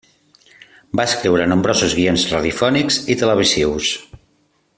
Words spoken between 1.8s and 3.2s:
guions radiofònics i